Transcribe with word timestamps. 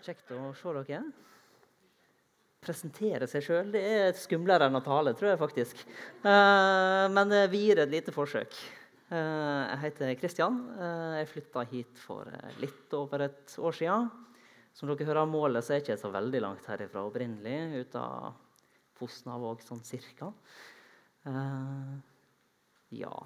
Kjekt 0.00 0.30
å 0.32 0.52
se 0.56 0.72
dere. 0.86 1.00
Presentere 2.60 3.26
seg 3.28 3.44
sjøl 3.44 3.74
er 3.76 4.12
skumlere 4.16 4.68
enn 4.68 4.76
å 4.76 4.82
tale, 4.84 5.12
tror 5.16 5.30
jeg 5.32 5.40
faktisk. 5.40 5.80
Eh, 6.24 7.06
men 7.12 7.32
vi 7.52 7.62
gir 7.66 7.80
et 7.80 7.92
lite 7.92 8.12
forsøk. 8.12 8.56
Eh, 9.10 9.16
jeg 9.16 9.80
heter 9.84 10.12
Kristian. 10.20 10.58
Eh, 10.76 11.14
jeg 11.20 11.30
flytta 11.34 11.64
hit 11.72 12.00
for 12.00 12.28
litt 12.60 12.96
over 12.96 13.26
et 13.28 13.56
år 13.60 13.76
sia. 13.76 13.96
Som 14.76 14.88
dere 14.88 15.08
hører 15.08 15.22
av 15.24 15.32
målet, 15.32 15.64
så 15.64 15.74
er 15.74 15.80
jeg 15.80 15.88
ikke 15.88 15.98
så 16.04 16.12
veldig 16.14 16.44
langt 16.44 16.68
herifra 16.68 17.04
opprinnelig. 17.08 17.82
Ut 17.84 17.98
av 18.00 18.38
Fosnavåg 19.00 19.64
sånn 19.64 19.84
cirka. 19.84 20.30
Ja. 22.92 23.16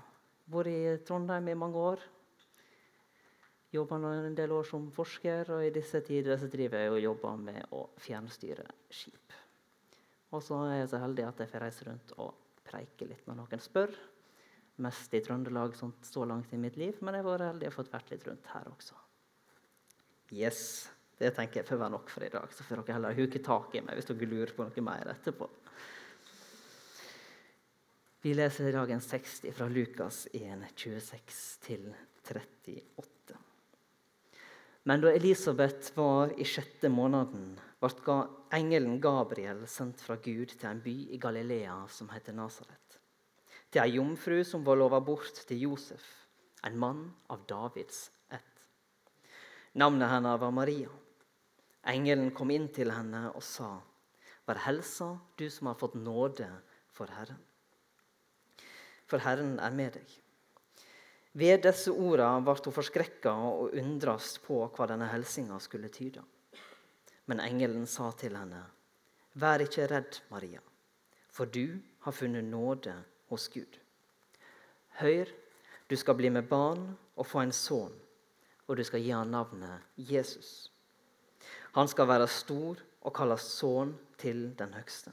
Vært 0.51 0.71
i 0.71 0.81
Trondheim 1.07 1.51
i 1.51 1.59
mange 1.59 1.87
år. 1.93 2.07
Jobba 3.75 3.97
en 3.99 4.37
del 4.39 4.53
år 4.55 4.67
som 4.69 4.87
forsker, 4.95 5.49
og 5.51 5.65
i 5.67 5.73
disse 5.75 5.99
tider 6.07 6.39
så 6.39 6.47
driver 6.51 6.85
jeg 6.85 6.93
og 6.93 7.01
jobber 7.03 7.41
med 7.43 7.73
å 7.75 7.81
fjernstyre 7.99 8.67
skip. 8.87 9.35
Og 10.31 10.43
så 10.47 10.61
er 10.69 10.81
jeg 10.81 10.91
så 10.93 11.01
heldig 11.03 11.25
at 11.27 11.41
jeg 11.43 11.51
får 11.51 11.65
reise 11.65 11.87
rundt 11.89 12.13
og 12.23 12.61
preike 12.67 13.09
litt 13.09 13.27
når 13.27 13.41
noen 13.41 13.63
spør. 13.63 13.91
Mest 14.85 15.15
i 15.15 15.21
Trøndelag 15.23 15.75
sånn, 15.79 15.95
så 16.07 16.27
langt 16.27 16.55
i 16.55 16.59
mitt 16.59 16.79
liv, 16.79 16.99
men 17.03 17.15
jeg 17.15 17.25
har 17.25 17.31
vært 17.33 17.49
heldig 17.49 17.71
og 17.71 17.77
fått 17.77 17.93
vært 17.93 18.15
litt 18.15 18.27
rundt 18.29 18.51
her 18.55 18.71
også. 18.71 18.99
Yes, 20.35 20.91
Det 21.15 21.29
tenker 21.31 21.61
jeg 21.61 21.69
får 21.69 21.79
være 21.79 21.95
nok 21.95 22.09
for 22.11 22.25
i 22.27 22.29
dag. 22.29 22.51
Så 22.51 22.65
får 22.67 22.81
dere 22.81 22.97
heller 22.97 23.15
huke 23.15 23.39
tak 23.39 23.77
i 23.79 23.83
meg 23.87 23.95
hvis 23.95 24.09
dere 24.09 24.27
lurer 24.27 24.51
på 24.51 24.65
noe 24.67 24.83
mer 24.83 25.13
etterpå. 25.13 25.47
Vi 28.25 28.33
leser 28.35 28.67
i 28.67 28.75
dag 28.75 28.91
en 28.91 29.05
60 29.05 29.55
fra 29.55 29.69
Lukas 29.71 30.25
1, 30.35 30.67
26 30.75 31.95
38. 32.25 33.44
Men 34.85 35.01
da 35.01 35.13
Elisabeth 35.17 35.95
var 35.97 36.35
i 36.37 36.45
sjette 36.45 36.91
måneden, 36.93 37.55
ble 37.81 38.17
engelen 38.53 38.99
Gabriel 39.01 39.63
sendt 39.69 40.03
fra 40.05 40.17
Gud 40.21 40.53
til 40.53 40.69
en 40.69 40.83
by 40.85 40.95
i 41.17 41.21
Galilea 41.21 41.79
som 41.89 42.11
heter 42.13 42.37
Nasaret. 42.37 42.99
Til 43.73 43.81
ei 43.83 43.97
jomfru 43.97 44.43
som 44.45 44.65
var 44.67 44.77
lova 44.77 45.01
bort 45.01 45.41
til 45.49 45.63
Josef, 45.65 46.05
en 46.69 46.77
mann 46.79 47.01
av 47.33 47.47
Davids 47.49 48.11
ett. 48.29 48.61
Navnet 49.75 50.13
hennes 50.13 50.41
var 50.41 50.53
Maria. 50.53 50.93
Engelen 51.89 52.31
kom 52.37 52.53
inn 52.53 52.69
til 52.73 52.93
henne 52.93 53.31
og 53.33 53.43
sa, 53.43 53.73
Vær 54.45 54.61
helsa, 54.67 55.15
du 55.41 55.49
som 55.49 55.71
har 55.71 55.81
fått 55.81 55.97
nåde 55.97 56.51
for 56.93 57.09
Herren. 57.09 57.41
For 59.09 59.25
Herren 59.25 59.57
er 59.61 59.73
med 59.73 59.97
deg. 59.97 60.24
Ved 61.35 61.65
disse 61.67 61.91
ordene 61.91 62.45
ble 62.47 62.55
hun 62.63 62.75
forskrekka 62.77 63.33
og 63.49 63.75
undrast 63.81 64.39
på 64.45 64.61
hva 64.77 64.87
denne 64.87 65.09
hilsinga 65.11 65.59
skulle 65.63 65.91
tyde. 65.91 66.23
Men 67.27 67.41
engelen 67.43 67.89
sa 67.91 68.13
til 68.15 68.37
henne, 68.39 68.63
Vær 69.35 69.65
ikke 69.65 69.89
redd, 69.91 70.21
Maria, 70.31 70.61
for 71.27 71.51
du 71.51 71.81
har 72.07 72.15
funnet 72.15 72.45
nåde 72.47 72.93
hos 73.33 73.49
Gud. 73.51 73.81
Hør, 75.01 75.27
du 75.91 75.97
skal 75.97 76.15
bli 76.15 76.31
med 76.31 76.47
barn 76.47 76.93
og 77.17 77.27
få 77.27 77.43
en 77.43 77.53
sønn, 77.53 77.97
og 78.69 78.77
du 78.79 78.85
skal 78.87 79.03
gi 79.03 79.11
ham 79.11 79.33
navnet 79.35 79.83
Jesus. 79.99 80.71
Han 81.75 81.91
skal 81.91 82.07
være 82.09 82.31
stor 82.31 82.79
og 83.03 83.15
kalles 83.17 83.49
sønn 83.57 83.97
til 84.23 84.53
den 84.59 84.79
høgste. 84.79 85.11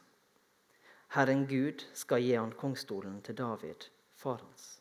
Herren 1.17 1.47
Gud 1.49 1.81
skal 1.97 2.21
gi 2.21 2.37
han 2.37 2.53
kongstolen 2.53 3.17
til 3.25 3.41
David, 3.41 3.89
far 4.13 4.37
hans. 4.45 4.80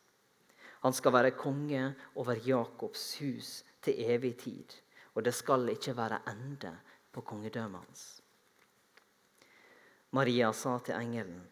Han 0.80 0.92
skal 0.96 1.12
være 1.12 1.36
konge 1.36 1.94
over 2.16 2.38
Jakobs 2.46 3.18
hus 3.20 3.50
til 3.84 4.00
evig 4.00 4.36
tid, 4.40 4.80
og 5.14 5.24
det 5.24 5.34
skal 5.36 5.68
ikke 5.68 5.96
være 5.96 6.22
ende 6.32 6.72
på 7.12 7.20
kongedømmet 7.20 7.84
hans. 7.84 8.04
Maria 10.10 10.52
sa 10.52 10.78
til 10.78 10.94
engelen, 10.94 11.46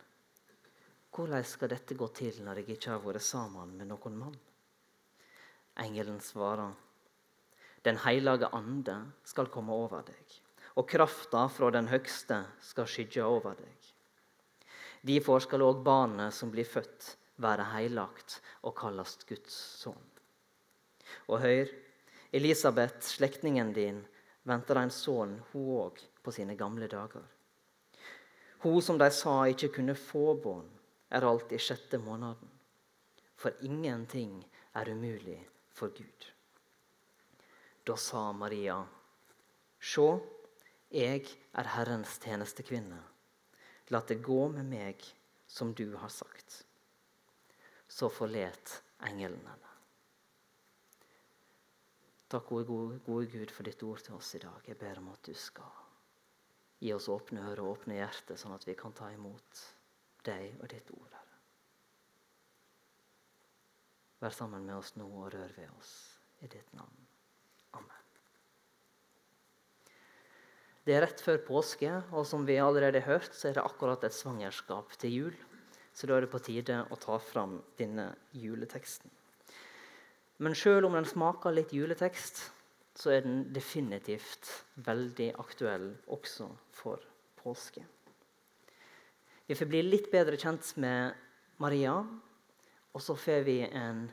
'Hvordan 1.12 1.44
skal 1.44 1.70
dette 1.70 1.94
gå 1.94 2.06
til 2.14 2.42
når 2.44 2.54
jeg 2.54 2.68
ikke 2.68 2.90
har 2.90 2.98
vært 2.98 3.22
sammen 3.22 3.76
med 3.78 3.86
noen 3.86 4.16
mann?' 4.16 4.40
Engelen 5.76 6.20
svarer, 6.20 6.74
'Den 7.84 7.96
hellige 7.96 8.48
ande 8.52 9.12
skal 9.24 9.46
komme 9.46 9.72
over 9.72 10.02
deg, 10.02 10.40
og 10.76 10.86
krafta 10.86 11.46
fra 11.46 11.70
den 11.70 11.88
høgste 11.88 12.46
skal 12.60 12.86
skygge 12.86 13.24
over 13.24 13.54
deg.' 13.54 13.94
Derfor 15.06 15.38
skal 15.38 15.62
òg 15.62 15.84
barnet 15.84 16.34
som 16.34 16.50
blir 16.50 16.64
født, 16.64 17.16
være 17.42 17.70
heilagt 17.72 18.38
og 18.66 18.74
kalles 18.78 19.16
Guds 19.28 19.56
sønn. 19.82 20.06
Og 21.30 21.40
hør, 21.40 21.70
Elisabeth, 22.32 23.00
slektningen 23.00 23.72
din, 23.72 24.02
venter 24.48 24.80
en 24.82 24.92
sønn, 24.92 25.38
hun 25.52 25.68
òg, 25.78 26.02
på 26.22 26.34
sine 26.34 26.56
gamle 26.58 26.88
dager. 26.90 27.24
Hun 28.64 28.82
som 28.82 28.98
de 29.00 29.08
sa 29.14 29.40
ikke 29.48 29.70
kunne 29.78 29.94
få 29.96 30.34
barn, 30.42 30.68
er 31.08 31.24
alt 31.24 31.52
i 31.54 31.60
sjette 31.62 32.00
måneden. 32.02 32.50
For 33.38 33.54
ingenting 33.64 34.42
er 34.76 34.90
umulig 34.90 35.38
for 35.72 35.94
Gud. 35.94 36.26
Da 37.86 37.96
sa 37.96 38.32
Maria, 38.36 38.82
Sjå, 39.78 40.08
jeg 40.90 41.22
er 41.54 41.70
Herrens 41.76 42.18
tjenestekvinne. 42.20 42.98
La 43.94 44.02
det 44.04 44.18
gå 44.26 44.40
med 44.52 44.66
meg 44.68 45.06
som 45.48 45.70
du 45.72 45.94
har 45.96 46.10
sagt 46.12 46.64
så 47.88 48.10
forlet 48.12 48.82
engelen 49.08 49.44
henne. 49.46 49.74
Takk, 52.28 52.50
gode, 52.50 52.98
gode 53.06 53.26
Gud, 53.32 53.50
for 53.50 53.64
ditt 53.64 53.82
ord 53.88 54.02
til 54.04 54.18
oss 54.18 54.34
i 54.36 54.42
dag. 54.42 54.60
Jeg 54.68 54.76
ber 54.76 55.00
om 55.00 55.08
at 55.14 55.22
du 55.24 55.32
skal 55.32 55.86
gi 56.78 56.92
oss 56.92 57.08
åpne 57.10 57.46
ører 57.48 57.64
og 57.64 57.78
åpne 57.78 57.96
hjerter, 57.96 58.36
sånn 58.38 58.54
at 58.54 58.66
vi 58.68 58.76
kan 58.78 58.92
ta 58.94 59.08
imot 59.14 59.62
deg 60.28 60.60
og 60.60 60.68
ditt 60.70 60.92
ord. 60.92 61.08
Herre. 61.16 61.38
Vær 64.20 64.36
sammen 64.36 64.66
med 64.66 64.76
oss 64.76 64.92
nå 64.98 65.08
og 65.08 65.32
rør 65.32 65.56
ved 65.56 65.72
oss 65.78 65.94
i 66.44 66.50
ditt 66.52 66.68
navn. 66.76 67.08
Amen. 67.78 68.04
Det 70.84 70.96
er 70.96 71.06
rett 71.06 71.24
før 71.24 71.40
påske, 71.48 71.90
og 72.12 72.28
som 72.28 72.44
vi 72.48 72.60
allerede 72.60 73.00
har 73.00 73.18
hørt, 73.18 73.32
så 73.32 73.48
er 73.48 73.58
det 73.58 73.64
akkurat 73.64 74.04
et 74.04 74.16
svangerskap 74.16 74.92
til 75.00 75.16
jul. 75.16 75.40
Så 75.98 76.06
da 76.06 76.14
er 76.14 76.22
det 76.22 76.30
på 76.30 76.38
tide 76.38 76.84
å 76.94 76.96
ta 77.02 77.16
fram 77.18 77.56
denne 77.78 78.12
juleteksten. 78.38 79.10
Men 80.38 80.54
sjøl 80.54 80.86
om 80.86 80.94
den 80.94 81.08
smaker 81.10 81.50
litt 81.50 81.74
juletekst, 81.74 82.44
så 82.94 83.10
er 83.16 83.24
den 83.24 83.40
definitivt 83.54 84.46
veldig 84.86 85.32
aktuell 85.42 85.88
også 86.14 86.46
for 86.74 87.02
påske. 87.42 87.82
Vi 89.48 89.56
får 89.58 89.70
bli 89.70 89.82
litt 89.82 90.10
bedre 90.12 90.38
kjent 90.38 90.70
med 90.78 91.18
Maria, 91.58 91.96
og 92.94 93.02
så 93.02 93.16
får 93.18 93.42
vi 93.46 93.60
en 93.66 94.04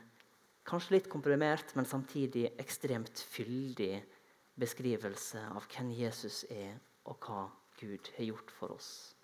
kanskje 0.66 0.96
litt 0.96 1.10
komprimert, 1.10 1.70
men 1.78 1.86
samtidig 1.86 2.48
ekstremt 2.58 3.22
fyldig 3.30 4.00
beskrivelse 4.58 5.44
av 5.52 5.68
hvem 5.70 5.92
Jesus 5.94 6.42
er, 6.50 6.74
og 7.06 7.22
hva 7.22 7.44
Gud 7.78 8.10
har 8.16 8.32
gjort 8.32 8.50
for 8.58 8.74
oss. 8.74 9.15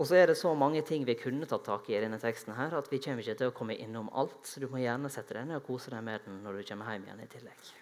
Og 0.00 0.08
så 0.08 0.16
er 0.16 0.30
det 0.30 0.38
så 0.40 0.54
mange 0.56 0.80
ting 0.88 1.04
vi 1.04 1.18
kunne 1.20 1.46
tatt 1.48 1.66
tak 1.66 1.90
i 1.90 1.96
i 1.96 2.00
denne 2.00 2.20
teksten 2.20 2.54
her, 2.56 2.72
at 2.78 2.88
vi 2.88 3.00
kommer 3.02 3.20
ikke 3.20 3.38
til 3.42 3.50
å 3.52 3.56
komme 3.56 3.76
innom 3.76 4.08
alt. 4.16 4.40
Så 4.48 4.62
du 4.62 4.68
må 4.72 4.80
gjerne 4.80 5.10
sette 5.12 5.36
deg 5.36 5.48
ned 5.50 5.60
og 5.60 5.66
kose 5.68 5.92
deg 5.92 6.04
med 6.06 6.24
den 6.24 6.40
når 6.44 6.60
du 6.60 6.68
kommer 6.70 6.94
hjem 6.94 7.08
igjen 7.08 7.24
i 7.24 7.30
tillegg. 7.34 7.72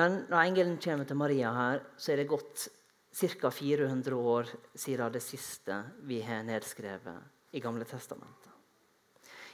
Men 0.00 0.22
når 0.30 0.38
engelen 0.40 0.78
kommer 0.80 1.08
til 1.08 1.20
Maria 1.20 1.52
her, 1.52 1.82
så 2.00 2.14
er 2.14 2.22
det 2.22 2.30
gått 2.30 2.68
ca. 3.12 3.50
400 3.52 4.16
år 4.16 4.48
siden 4.72 5.12
det 5.12 5.20
siste 5.20 5.82
vi 6.08 6.22
har 6.24 6.46
nedskrevet 6.48 7.52
i 7.52 7.60
Gamle 7.60 7.84
testamentet. 7.84 8.48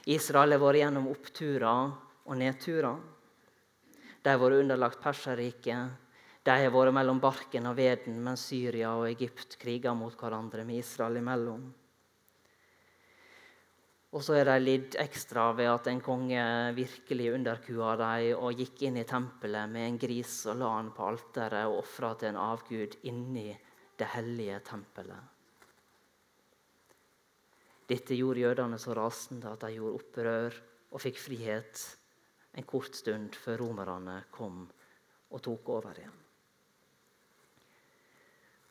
Israel 0.07 0.55
har 0.55 0.61
vært 0.63 0.79
gjennom 0.79 1.09
oppturer 1.11 1.91
og 2.23 2.37
nedturer. 2.39 3.01
De 4.23 4.31
har 4.31 4.39
vært 4.39 4.61
underlagt 4.63 5.03
Perserriket 5.03 6.07
de 6.49 6.55
har 6.63 6.71
vært 6.73 6.95
mellom 6.97 7.19
barken 7.21 7.67
og 7.69 7.75
veden 7.77 8.15
mens 8.25 8.47
Syria 8.49 8.95
og 8.97 9.05
Egypt 9.11 9.59
kriger 9.61 9.93
mot 9.93 10.15
hverandre 10.17 10.63
med 10.65 10.81
Israel 10.81 11.19
imellom. 11.19 11.67
Og 14.09 14.23
så 14.25 14.39
er 14.39 14.47
de 14.49 14.55
lidd 14.63 14.95
ekstra 14.97 15.51
ved 15.53 15.69
at 15.69 15.87
en 15.91 15.99
konge 16.01 16.43
virkelig 16.73 17.27
underkua 17.35 17.91
dem 17.99 18.39
og 18.41 18.57
gikk 18.57 18.87
inn 18.87 18.97
i 18.97 19.05
tempelet 19.05 19.69
med 19.69 19.85
en 19.85 19.99
gris 20.01 20.39
og 20.49 20.57
la 20.57 20.69
han 20.79 20.89
på 20.95 21.05
alteret 21.05 21.69
og 21.69 21.83
ofra 21.83 22.15
til 22.17 22.31
en 22.31 22.39
avgud 22.41 22.97
inni 23.11 23.51
det 23.99 24.07
hellige 24.15 24.57
tempelet. 24.71 25.35
Dette 27.89 28.17
gjorde 28.17 28.41
jødene 28.41 28.79
så 28.81 28.95
rasende 28.97 29.51
at 29.53 29.61
de 29.67 29.75
gjorde 29.75 30.01
opprør 30.01 30.57
og 30.89 31.03
fikk 31.05 31.21
frihet 31.21 31.85
en 32.57 32.65
kort 32.65 32.97
stund 32.97 33.37
før 33.37 33.61
romerne 33.61 34.17
kom 34.33 34.63
og 35.29 35.45
tok 35.45 35.69
over 35.75 36.01
igjen. 36.01 36.17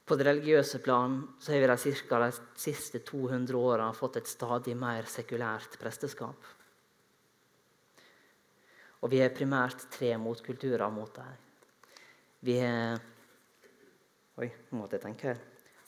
På 0.08 0.16
det 0.16 0.24
religiøse 0.24 0.78
plan 0.80 1.18
så 1.38 1.52
har 1.52 1.60
vi 1.60 1.66
de, 1.68 1.96
de 2.08 2.30
siste 2.56 3.02
200 3.04 3.58
åra 3.58 3.90
fått 3.92 4.16
et 4.22 4.30
stadig 4.30 4.72
mer 4.76 5.04
sekulært 5.10 5.76
presteskap. 5.80 6.46
Og 9.04 9.12
vi 9.12 9.20
har 9.20 9.34
primært 9.36 9.84
tre 9.92 10.14
motkulturer 10.18 10.88
mot 10.90 11.12
dem. 11.14 11.36
Vi 12.40 12.56
har 12.62 12.98
Oi, 14.38 14.46
nå 14.70 14.78
måtte 14.78 14.94
jeg 14.94 15.02
tenke. 15.02 15.32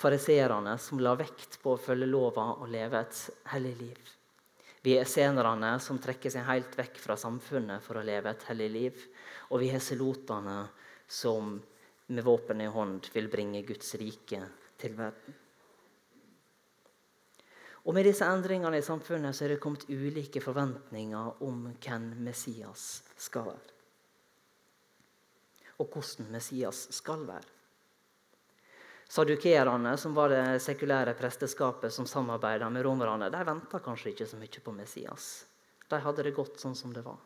Fariseerne 0.01 0.73
som 0.83 0.99
la 0.99 1.13
vekt 1.15 1.61
på 1.63 1.77
å 1.77 1.79
følge 1.79 2.09
lova 2.09 2.49
og 2.57 2.67
leve 2.73 2.99
et 2.99 3.19
hellig 3.53 3.77
liv. 3.79 4.09
Vi 4.83 4.97
er 4.97 5.05
esenerne 5.05 5.77
som 5.79 6.01
trekker 6.03 6.33
seg 6.35 6.49
helt 6.49 6.75
vekk 6.75 6.99
fra 6.99 7.15
samfunnet 7.21 7.85
for 7.85 8.01
å 8.01 8.03
leve 8.03 8.33
et 8.33 8.47
hellig 8.49 8.69
liv. 8.75 9.05
Og 9.53 9.63
vi 9.63 9.69
har 9.71 9.83
selotene 9.85 10.65
som 11.07 11.61
med 12.11 12.27
våpen 12.27 12.61
i 12.61 12.69
hånd 12.71 13.09
vil 13.15 13.31
bringe 13.33 13.63
Guds 13.67 13.95
rike 14.01 14.43
til 14.81 14.97
verden. 14.99 15.37
Og 17.89 17.95
Med 17.97 18.05
disse 18.05 18.27
endringene 18.29 18.79
i 18.79 18.85
samfunnet 18.85 19.37
så 19.37 19.47
er 19.47 19.55
det 19.55 19.63
kommet 19.63 19.87
ulike 19.89 20.43
forventninger 20.45 21.41
om 21.47 21.63
hvem 21.81 22.11
Messias 22.27 23.03
skal 23.17 23.47
være. 23.49 23.77
Og 25.81 25.89
hvordan 25.89 26.29
Messias 26.35 26.89
skal 26.93 27.25
være. 27.27 27.57
Sadukerene, 29.11 29.97
som 29.99 30.15
var 30.15 30.31
det 30.31 30.61
sekulære 30.63 31.17
presteskapet 31.19 31.91
som 31.91 32.07
samarbeida 32.07 32.69
med 32.71 32.85
romerne, 32.87 33.31
de 33.33 33.41
venta 33.49 33.81
kanskje 33.83 34.13
ikke 34.13 34.29
så 34.29 34.39
mye 34.39 34.63
på 34.63 34.75
Messias. 34.77 35.31
De 35.91 35.99
hadde 35.99 36.23
det 36.23 36.37
godt 36.37 36.61
sånn 36.63 36.77
som 36.79 36.93
det 36.95 37.03
var. 37.03 37.19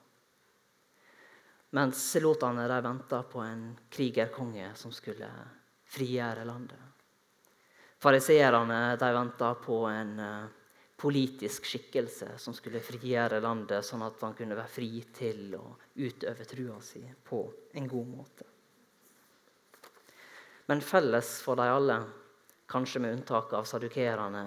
Mens 1.75 1.99
selotene 2.13 2.69
venta 2.81 3.23
på 3.27 3.41
en 3.43 3.73
krigerkonge 3.91 4.69
som 4.79 4.93
skulle 4.95 5.27
frigjøre 5.91 6.45
landet. 6.47 6.79
Fariseerne 7.99 8.97
venta 9.01 9.55
på 9.59 9.81
en 9.89 10.13
uh, 10.21 10.47
politisk 10.97 11.67
skikkelse 11.67 12.37
som 12.39 12.55
skulle 12.55 12.83
frigjøre 12.85 13.41
landet, 13.43 13.83
sånn 13.85 14.05
at 14.07 14.21
han 14.23 14.37
kunne 14.39 14.55
være 14.55 14.71
fri 14.71 15.03
til 15.17 15.57
å 15.59 15.65
utøve 15.99 16.47
trua 16.47 16.79
si 16.85 17.03
på 17.27 17.41
en 17.75 17.89
god 17.91 18.11
måte. 18.13 18.47
Men 20.71 20.81
felles 20.81 21.41
for 21.45 21.59
de 21.59 21.67
alle, 21.69 21.99
kanskje 22.71 23.03
med 23.03 23.19
unntak 23.19 23.53
av 23.59 23.67
sadukerene, 23.69 24.45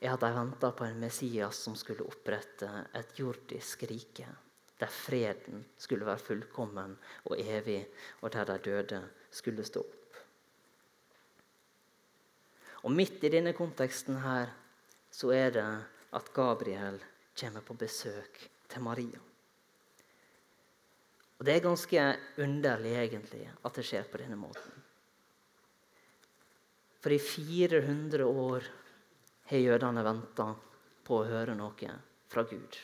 er 0.00 0.10
at 0.12 0.26
de 0.26 0.32
venta 0.34 0.72
på 0.76 0.84
en 0.84 0.98
Messias 1.00 1.62
som 1.68 1.76
skulle 1.78 2.04
opprette 2.04 2.68
et 2.92 3.14
jordisk 3.22 3.86
rike, 3.88 4.26
der 4.80 4.90
freden 4.90 5.64
skulle 5.78 6.06
være 6.06 6.18
fullkommen 6.18 6.96
og 7.24 7.40
evig, 7.40 7.86
og 8.20 8.32
der 8.32 8.44
de 8.44 8.58
døde 8.64 9.02
skulle 9.30 9.64
stå 9.64 9.80
opp. 9.80 10.16
Og 12.84 12.92
midt 12.92 13.22
i 13.24 13.32
denne 13.32 13.54
konteksten 13.56 14.18
her 14.20 14.50
så 15.14 15.30
er 15.32 15.54
det 15.54 15.68
at 16.14 16.32
Gabriel 16.34 16.98
kommer 17.40 17.62
på 17.64 17.74
besøk 17.74 18.50
til 18.68 18.82
Maria. 18.82 19.20
Og 21.38 21.46
Det 21.46 21.54
er 21.54 21.60
ganske 21.60 22.02
underlig 22.38 22.94
egentlig 22.96 23.50
at 23.64 23.74
det 23.76 23.84
skjer 23.84 24.04
på 24.10 24.18
denne 24.18 24.36
måten. 24.36 24.82
For 27.02 27.12
i 27.12 27.18
400 27.18 28.24
år 28.24 28.64
har 29.50 29.60
jødene 29.60 30.04
venta 30.06 30.46
på 31.04 31.18
å 31.20 31.26
høre 31.28 31.56
noe 31.58 31.96
fra 32.32 32.44
Gud. 32.48 32.78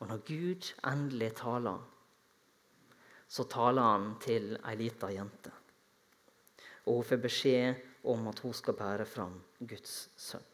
Og 0.00 0.08
når 0.10 0.24
Gud 0.28 0.72
endelig 0.86 1.30
taler, 1.38 1.78
så 3.28 3.46
taler 3.50 3.82
han 3.82 4.10
til 4.22 4.52
ei 4.56 4.76
lita 4.78 5.10
jente. 5.10 5.52
Og 6.86 7.00
hun 7.00 7.08
får 7.08 7.22
beskjed 7.22 7.86
om 8.06 8.28
at 8.30 8.42
hun 8.44 8.54
skal 8.54 8.76
bære 8.78 9.06
fram 9.08 9.34
Guds 9.58 9.96
sønn. 10.20 10.44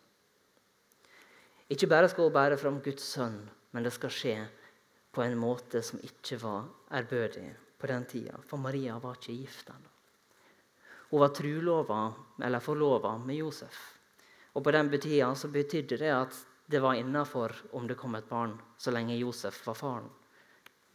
Ikke 1.73 1.89
bare 1.89 2.09
skal 2.09 2.29
hun 2.29 2.35
bære 2.35 2.59
fram 2.61 2.81
Guds 2.85 3.05
sønn, 3.15 3.41
men 3.73 3.85
det 3.85 3.93
skal 3.97 4.13
skje 4.13 4.37
på 5.13 5.25
en 5.25 5.37
måte 5.41 5.83
som 5.85 6.01
ikke 6.05 6.39
var 6.41 6.69
ærbødig 6.93 7.49
på 7.79 7.91
den 7.91 8.07
tida, 8.09 8.39
for 8.47 8.61
Maria 8.61 8.97
var 9.03 9.19
ikke 9.19 9.37
gift 9.43 9.73
ennå. 9.73 9.91
Hun 11.11 11.21
var 11.21 11.35
trulova, 11.37 12.03
eller 12.41 12.65
forlova 12.65 13.17
med 13.19 13.43
Josef. 13.43 13.81
Og 14.55 14.65
På 14.65 14.71
den 14.71 14.89
tida 15.01 15.35
betydde 15.53 15.99
det 15.99 16.13
at 16.13 16.39
det 16.73 16.81
var 16.81 16.97
innafor 16.97 17.53
om 17.77 17.87
det 17.87 17.99
kom 18.01 18.15
et 18.17 18.29
barn, 18.29 18.57
så 18.79 18.91
lenge 18.91 19.19
Josef 19.21 19.61
var 19.67 19.77
faren. 19.77 20.09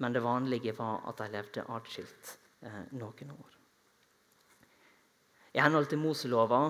Men 0.01 0.13
det 0.13 0.23
vanlige 0.25 0.73
var 0.77 1.03
at 1.09 1.21
de 1.21 1.29
levde 1.33 1.65
atskilt 1.73 2.33
eh, 2.65 2.83
noen 2.97 3.33
år. 3.35 3.53
I 5.53 5.61
henhold 5.61 5.89
til 5.89 6.01
Moselova 6.01 6.61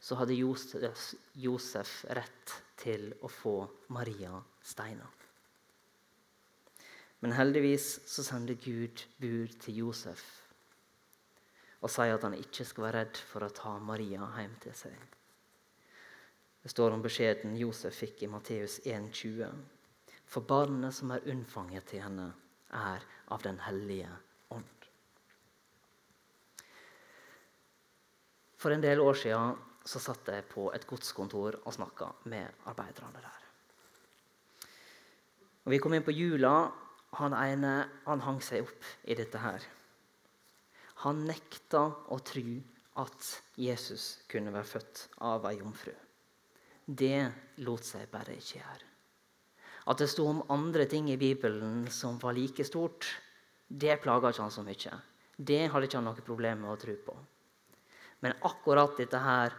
så 0.00 0.16
hadde 0.18 0.34
Josef, 0.36 1.92
rett 2.16 2.56
til 2.80 3.12
å 3.20 3.28
få 3.30 3.56
Maria 3.92 4.34
steina. 4.64 5.06
Men 7.22 7.36
heldigvis 7.36 7.94
så 8.08 8.24
sender 8.26 8.56
Gud 8.64 9.04
bud 9.20 9.60
til 9.62 9.84
Josef 9.84 10.24
og 11.82 11.90
sier 11.90 12.14
at 12.14 12.24
han 12.24 12.36
ikke 12.38 12.64
skal 12.64 12.88
være 12.88 13.00
redd 13.02 13.18
for 13.28 13.44
å 13.44 13.54
ta 13.54 13.76
Maria 13.82 14.26
hjem 14.38 14.56
til 14.62 14.74
seg. 14.86 14.96
Det 16.62 16.70
står 16.70 16.94
om 16.94 17.02
beskjeden 17.02 17.56
Josef 17.58 17.96
fikk 17.98 18.22
i 18.22 18.30
Matteus 18.30 18.78
1,20. 18.86 19.50
For 20.30 20.46
barnet 20.46 20.94
som 20.94 21.10
er 21.10 21.24
unnfanget 21.28 21.88
til 21.90 22.04
henne, 22.04 22.30
er 22.72 23.02
av 23.34 23.42
Den 23.42 23.58
hellige 23.66 24.08
ånd. 24.54 24.86
For 28.56 28.70
en 28.70 28.84
del 28.84 29.02
år 29.02 29.18
siden 29.18 29.58
satt 29.84 30.28
jeg 30.30 30.46
på 30.48 30.68
et 30.72 30.86
godskontor 30.86 31.58
og 31.64 31.74
snakka 31.74 32.12
med 32.30 32.62
arbeiderne 32.70 33.24
der. 33.24 33.40
Og 35.64 35.70
Vi 35.74 35.78
kom 35.82 35.94
inn 35.94 36.06
på 36.06 36.14
jula. 36.14 36.70
Han 37.18 37.34
ene 37.36 37.72
han 38.06 38.22
hang 38.24 38.38
seg 38.40 38.62
opp 38.64 38.86
i 39.04 39.18
dette 39.18 39.38
her. 39.42 39.66
Han 41.02 41.26
nekta 41.26 41.82
å 42.08 42.18
tro 42.22 42.46
at 43.02 43.28
Jesus 43.58 44.22
kunne 44.30 44.54
være 44.54 44.70
født 44.76 45.04
av 45.26 45.44
ei 45.50 45.58
jomfru. 45.58 45.92
Det 46.86 47.62
lot 47.62 47.86
seg 47.86 48.08
bare 48.10 48.36
ikke 48.36 48.58
gjøre. 48.58 48.88
At 49.90 49.98
det 49.98 50.08
sto 50.10 50.28
om 50.30 50.44
andre 50.54 50.86
ting 50.90 51.08
i 51.10 51.18
Bibelen 51.18 51.88
som 51.90 52.18
var 52.22 52.36
like 52.36 52.64
stort, 52.66 53.06
det 53.66 53.98
plaga 54.02 54.30
ikke 54.30 54.44
han 54.44 54.54
så 54.54 54.62
mye. 54.66 54.98
Det 55.36 55.62
hadde 55.72 55.88
ikke 55.88 55.98
han 55.98 56.06
noe 56.06 56.26
problem 56.26 56.62
med 56.62 56.74
å 56.74 56.78
tro 56.78 56.94
på. 57.06 57.16
Men 58.22 58.38
akkurat 58.46 58.94
dette 58.98 59.18
her, 59.18 59.54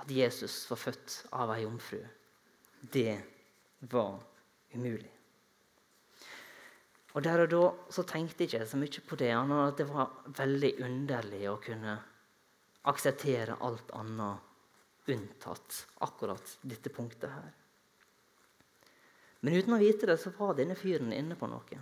at 0.00 0.10
Jesus 0.10 0.64
var 0.70 0.80
født 0.80 1.16
av 1.36 1.52
ei 1.54 1.62
jomfru, 1.62 2.00
det 2.80 3.20
var 3.92 4.18
umulig. 4.74 5.10
Og 7.14 7.22
Der 7.22 7.42
og 7.42 7.50
da 7.50 7.62
så 7.90 8.04
tenkte 8.06 8.46
jeg 8.46 8.54
ikke 8.54 8.70
så 8.70 8.78
mye 8.78 9.02
på 9.06 9.16
det, 9.18 9.32
annet 9.34 9.64
at 9.66 9.80
det 9.82 9.88
var 9.90 10.12
veldig 10.38 10.70
underlig 10.86 11.42
å 11.50 11.58
kunne 11.62 11.96
akseptere 12.90 13.58
alt 13.66 13.90
annet 13.98 14.49
unntatt 15.14 15.84
akkurat 16.06 16.56
dette 16.62 16.92
punktet 16.92 17.30
her. 17.30 17.50
Men 19.40 19.56
uten 19.56 19.74
å 19.76 19.80
vite 19.80 20.08
det, 20.10 20.18
så 20.20 20.32
var 20.36 20.56
denne 20.58 20.76
fyren 20.76 21.12
inne 21.16 21.36
på 21.38 21.48
noe. 21.48 21.80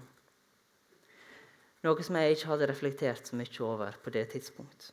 Noe 1.87 2.06
som 2.06 2.18
jeg 2.18 2.37
ikke 2.37 2.52
hadde 2.52 2.70
reflektert 2.70 3.28
så 3.28 3.38
mye 3.38 3.64
over 3.66 3.99
på 4.02 4.14
det 4.14 4.25
tidspunktet. 4.35 4.92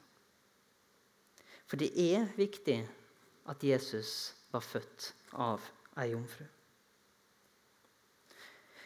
For 1.66 1.82
det 1.82 1.92
er 1.98 2.28
viktig 2.38 2.78
at 3.50 3.64
Jesus 3.66 4.36
var 4.54 4.66
født 4.66 5.14
av 5.34 5.66
ei 6.02 6.12
jomfru. 6.12 6.46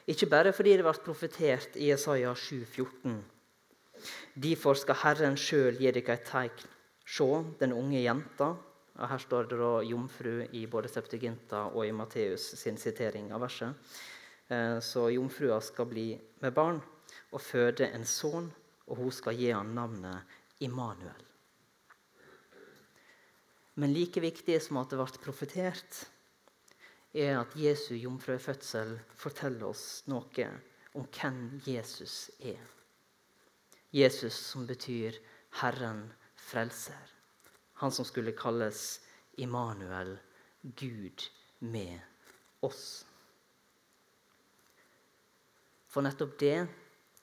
Ikke 0.10 0.30
bare 0.32 0.54
fordi 0.56 0.78
det 0.80 0.86
ble 0.88 0.96
profetert 1.06 1.76
i 1.78 1.92
Jesaja 1.92 2.32
7,14. 2.34 3.20
Derfor 4.40 4.80
skal 4.80 4.98
Herren 5.04 5.38
sjøl 5.38 5.78
gi 5.78 5.92
dere 5.92 6.16
et 6.16 6.26
tegn. 6.26 6.64
Se, 7.10 7.28
den 7.60 7.76
unge 7.76 8.02
jenta. 8.02 8.54
Og 9.00 9.08
her 9.08 9.22
står 9.24 9.48
det 9.48 9.60
da 9.62 9.72
jomfru 9.88 10.42
i 10.52 10.66
både 10.68 10.92
Septuginta 10.92 11.70
og 11.72 11.86
i 11.88 11.96
Matteus 11.96 12.50
sin 12.60 12.78
sitering 12.78 13.32
av 13.32 13.46
verset. 13.46 13.92
Eh, 14.52 14.80
så 14.84 15.08
jomfrua 15.14 15.62
skal 15.64 15.88
bli 15.88 16.10
med 16.44 16.56
barn 16.56 16.82
og 17.32 17.42
føde 17.42 17.88
en 17.94 18.06
sønn, 18.06 18.50
og 18.90 18.98
hun 19.00 19.12
skal 19.14 19.38
gi 19.38 19.52
han 19.54 19.76
navnet 19.78 20.38
Immanuel. 20.66 21.26
Men 23.80 23.94
like 23.96 24.20
viktig 24.20 24.58
som 24.60 24.82
at 24.82 24.92
det 24.92 25.00
ble 25.00 25.22
profetert, 25.24 26.02
er 27.14 27.40
at 27.40 27.56
Jesu 27.58 27.94
jomfrufødsel 27.96 28.98
forteller 29.18 29.70
oss 29.70 29.86
noe 30.12 30.50
om 30.98 31.08
hvem 31.08 31.62
Jesus 31.66 32.30
er. 32.40 32.60
Jesus 33.94 34.34
som 34.34 34.68
betyr 34.68 35.16
'Herren 35.62 36.12
frelser' 36.36 37.19
han 37.80 37.92
som 37.92 38.06
skulle 38.06 38.32
kalles 38.32 39.02
Immanuel, 39.32 40.18
Gud 40.62 41.24
med 41.60 42.00
oss. 42.60 43.06
For 45.88 46.04
nettopp 46.04 46.36
det 46.42 46.58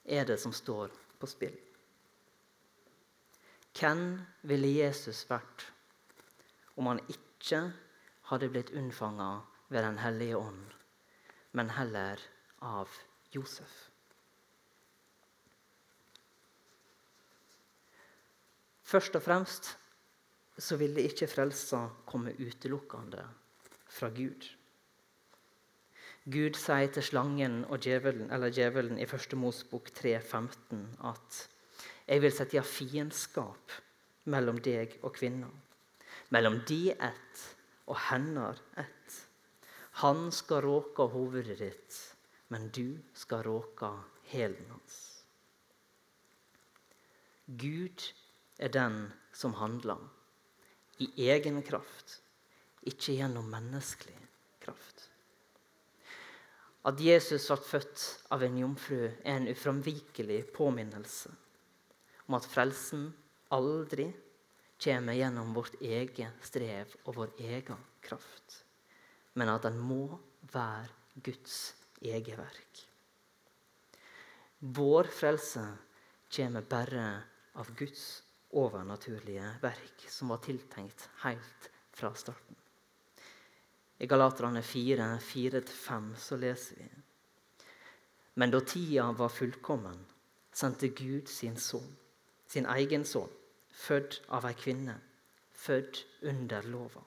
er 0.03 0.25
det 0.25 0.39
som 0.41 0.53
står 0.53 0.89
på 1.21 1.29
spill. 1.29 1.53
Hvem 3.77 4.03
ville 4.49 4.73
Jesus 4.79 5.21
vært 5.29 5.67
om 6.73 6.89
han 6.89 7.05
ikke 7.05 7.61
hadde 8.31 8.49
blitt 8.49 8.73
unnfanga 8.73 9.31
ved 9.69 9.85
Den 9.85 10.01
hellige 10.01 10.41
ånd, 10.41 10.73
men 11.53 11.69
heller 11.77 12.17
av 12.65 12.89
Josef? 13.29 13.91
Først 18.81 19.13
og 19.19 19.21
fremst 19.21 19.75
så 20.57 20.77
ville 20.77 21.05
ikke 21.05 21.29
frelsa 21.29 21.83
komme 22.09 22.33
utelukkende 22.39 23.23
fra 23.93 24.09
Gud. 24.09 24.47
Gud 26.27 26.57
sier 26.59 26.89
til 26.91 27.05
slangen 27.05 27.61
og 27.69 27.79
djevelen, 27.85 28.31
eller 28.33 28.51
djevelen 28.51 28.97
i 28.99 29.05
1. 29.05 29.37
Mosbok 29.39 29.93
3,15 29.95 30.81
at 31.07 31.43
jeg 32.07 32.23
vil 32.23 32.33
sette 32.35 32.63
fiendskap 32.67 33.77
mellom 34.33 34.59
deg 34.63 34.97
og 35.03 35.13
kvinna, 35.15 35.47
mellom 36.35 36.59
de 36.67 36.81
ett 36.91 37.45
og 37.87 37.95
hennar 38.09 38.59
ett. 38.75 39.21
Han 40.03 40.27
skal 40.35 40.65
råke 40.65 41.07
hovedet 41.13 41.61
ditt, 41.61 42.01
men 42.51 42.67
du 42.75 42.99
skal 43.15 43.45
råke 43.47 43.93
hælen 44.33 44.67
hans. 44.73 44.99
Gud 47.47 48.03
er 48.59 48.73
den 48.73 49.13
som 49.31 49.55
handler 49.61 50.03
i 51.03 51.09
egen 51.29 51.61
kraft, 51.65 52.21
ikke 52.87 53.17
gjennom 53.17 53.49
menneskelig 53.51 54.17
kraft. 54.63 55.07
At 56.87 57.01
Jesus 57.03 57.49
ble 57.51 57.57
født 57.67 58.05
av 58.31 58.45
en 58.45 58.57
jomfru, 58.61 59.01
er 59.23 59.41
en 59.41 59.49
uframvikelig 59.51 60.45
påminnelse 60.55 61.33
om 62.27 62.35
at 62.37 62.47
frelsen 62.47 63.09
aldri 63.55 64.09
kommer 64.83 65.17
gjennom 65.17 65.53
vårt 65.55 65.77
eget 65.81 66.45
strev 66.45 66.91
og 67.05 67.15
vår 67.21 67.33
egen 67.49 67.79
kraft, 68.03 68.61
men 69.33 69.51
at 69.51 69.65
den 69.67 69.79
må 69.79 70.19
være 70.53 71.21
Guds 71.23 71.73
eget 72.01 72.37
verk. 72.37 72.83
Vår 74.59 75.09
frelse 75.13 75.63
kommer 76.33 76.65
bare 76.65 77.05
av 77.57 77.69
Guds 77.77 78.23
overnaturlige 78.51 79.49
verk, 79.61 80.05
som 80.09 80.31
var 80.31 80.41
tiltenkt 80.43 81.09
helt 81.23 81.69
fra 81.97 82.13
starten. 82.15 82.55
I 83.97 84.05
Galaterne 84.05 84.61
4, 84.61 85.17
4-5 85.21 86.15
så 86.15 86.37
leser 86.37 86.75
vi 86.75 86.89
Men 88.35 88.51
da 88.53 88.61
tida 88.61 89.11
var 89.11 89.33
fullkommen, 89.33 89.97
sendte 90.53 90.91
Gud 90.93 91.27
sin 91.27 91.57
sønn, 91.57 91.97
sin 92.47 92.69
egen 92.77 93.05
sønn, 93.05 93.31
født 93.73 94.21
av 94.29 94.45
ei 94.45 94.53
kvinne, 94.57 94.99
født 95.51 96.03
under 96.21 96.69
lova. 96.69 97.01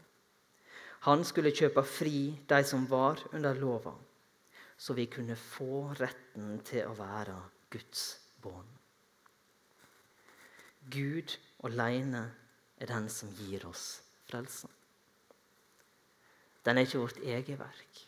Han 1.07 1.23
skulle 1.25 1.55
kjøpe 1.55 1.87
fri 1.87 2.19
de 2.51 2.61
som 2.67 2.85
var 2.91 3.23
under 3.33 3.55
lova, 3.55 3.95
så 4.77 4.99
vi 4.99 5.07
kunne 5.07 5.39
få 5.39 5.87
retten 6.01 6.59
til 6.67 6.91
å 6.91 6.99
være 6.99 7.39
Guds 7.71 8.05
barn. 8.43 8.80
Gud 10.89 11.37
alene 11.67 12.23
er 12.81 12.89
den 12.89 13.09
som 13.13 13.33
gir 13.37 13.67
oss 13.69 14.01
frelsen. 14.31 14.71
Den 16.65 16.79
er 16.79 16.87
ikke 16.87 17.03
vårt 17.03 17.21
eget 17.21 17.59
verk. 17.61 18.01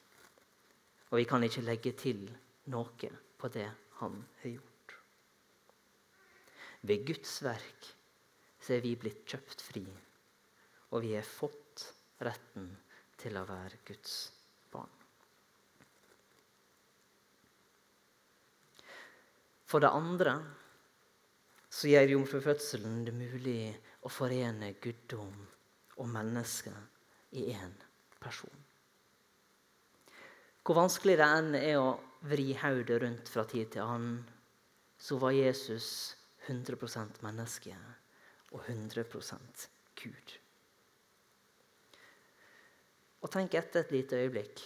Og 1.12 1.20
vi 1.20 1.24
kan 1.28 1.44
ikke 1.44 1.64
legge 1.64 1.92
til 1.92 2.24
noe 2.72 3.10
på 3.38 3.50
det 3.52 3.68
han 4.00 4.16
har 4.42 4.54
gjort. 4.54 4.94
Ved 6.82 7.04
Guds 7.06 7.36
verk 7.44 7.90
så 8.62 8.76
er 8.76 8.82
vi 8.84 8.94
blitt 8.98 9.26
kjøpt 9.28 9.62
fri, 9.62 9.84
og 10.90 11.04
vi 11.04 11.12
har 11.14 11.26
fått 11.26 11.84
retten 12.22 12.70
til 13.20 13.36
å 13.38 13.44
være 13.46 13.82
Guds 13.86 14.16
barn. 14.72 14.98
For 19.66 19.82
det 19.82 19.92
andre 19.92 20.34
så 21.72 21.88
gjør 21.88 22.10
jomfrufødselen 22.12 23.00
det 23.06 23.14
mulig 23.16 23.72
å 24.04 24.10
forene 24.12 24.74
guddom 24.82 25.32
og 25.96 26.08
menneske 26.10 26.72
i 27.38 27.46
én 27.54 27.72
person. 28.20 28.58
Hvor 30.62 30.78
vanskelig 30.78 31.16
det 31.18 31.28
enn 31.38 31.56
er 31.58 31.78
å 31.80 31.94
vri 32.28 32.52
hodet 32.60 33.00
rundt 33.02 33.30
fra 33.32 33.46
tid 33.48 33.72
til 33.72 33.86
annen, 33.86 34.20
så 35.00 35.16
var 35.18 35.34
Jesus 35.34 35.88
100% 36.46 37.22
menneske 37.24 37.74
og 38.52 38.60
100% 38.68 39.66
Gud. 40.02 40.36
Og 43.22 43.30
tenk 43.32 43.56
etter 43.58 43.82
et 43.82 43.96
lite 43.96 44.20
øyeblikk. 44.20 44.62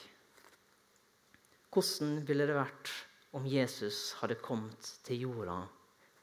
Hvordan 1.71 2.21
ville 2.27 2.49
det 2.49 2.57
vært 2.57 2.93
om 3.37 3.47
Jesus 3.49 4.15
hadde 4.21 4.41
kommet 4.41 4.95
til 5.07 5.27
jorda 5.29 5.61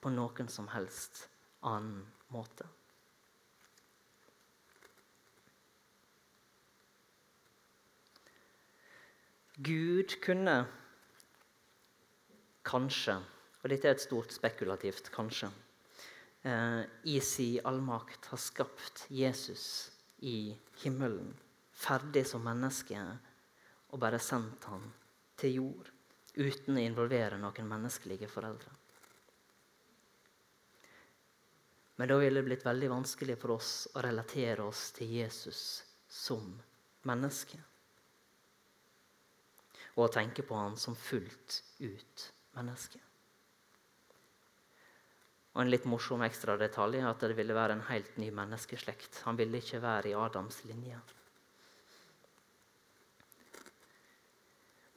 på 0.03 0.11
noen 0.11 0.51
som 0.51 0.67
helst 0.75 1.27
annen 1.63 2.03
måte? 2.35 2.67
Gud 9.63 10.15
kunne 10.23 10.55
kanskje, 12.65 13.19
og 13.61 13.69
dette 13.69 13.87
er 13.87 13.95
et 13.95 14.01
stort 14.01 14.33
spekulativt 14.33 15.11
kanskje, 15.13 15.51
eh, 16.43 16.81
i 17.05 17.19
si 17.21 17.59
allmakt 17.63 18.25
har 18.31 18.41
skapt 18.41 19.05
Jesus 19.09 19.91
i 20.19 20.55
himmelen, 20.83 21.35
ferdig 21.71 22.25
som 22.27 22.43
menneske, 22.43 22.99
og 23.93 23.99
bare 23.99 24.19
sendt 24.19 24.65
ham 24.65 24.89
til 25.37 25.59
jord 25.61 25.91
uten 26.33 26.77
å 26.79 26.81
involvere 26.81 27.37
noen 27.37 27.69
menneskelige 27.69 28.27
foreldre. 28.27 28.82
Men 31.95 32.09
da 32.09 32.17
ville 32.17 32.41
det 32.41 32.47
blitt 32.47 32.65
veldig 32.65 32.89
vanskelig 32.89 33.37
for 33.41 33.57
oss 33.57 33.73
å 33.93 34.01
relatere 34.01 34.65
oss 34.65 34.87
til 34.97 35.13
Jesus 35.19 35.83
som 36.09 36.55
menneske 37.05 37.59
og 39.93 40.07
å 40.07 40.13
tenke 40.13 40.45
på 40.45 40.57
han 40.57 40.77
som 40.79 40.95
fullt 40.97 41.59
ut 41.79 42.29
menneske. 42.57 43.01
Og 45.53 45.61
En 45.61 45.69
litt 45.69 45.85
morsom 45.85 46.23
ekstra 46.25 46.55
detalj 46.57 46.97
er 46.97 47.11
at 47.11 47.21
det 47.21 47.35
ville 47.37 47.53
være 47.53 47.77
en 47.77 47.85
helt 47.91 48.15
ny 48.17 48.31
menneskeslekt. 48.33 49.21
Han 49.27 49.37
ville 49.37 49.61
ikke 49.61 49.83
være 49.83 50.09
i 50.09 50.15
Adams 50.17 50.63
linje. 50.65 50.97